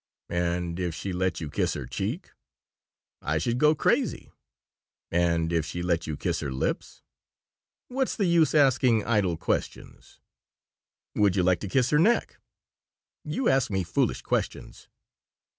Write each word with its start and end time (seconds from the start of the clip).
"And 0.29 0.79
if 0.79 0.95
she 0.95 1.13
let 1.13 1.39
you 1.39 1.47
kiss 1.51 1.75
her 1.75 1.85
cheek?" 1.85 2.31
"I 3.21 3.37
should 3.37 3.59
go 3.59 3.75
crazy." 3.75 4.31
"And 5.11 5.53
if 5.53 5.63
she 5.63 5.83
let 5.83 6.07
you 6.07 6.17
kiss 6.17 6.39
her 6.39 6.51
lips?" 6.51 7.03
"What's 7.87 8.15
the 8.15 8.25
use 8.25 8.55
asking 8.55 9.05
idle 9.05 9.37
questions?" 9.37 10.19
"Would 11.13 11.35
you 11.35 11.43
like 11.43 11.59
to 11.59 11.69
kiss 11.69 11.91
her 11.91 11.99
neck?" 11.99 12.37
"You 13.25 13.47
ask 13.47 13.69
me 13.69 13.83
foolish 13.83 14.23
questions." 14.23 14.87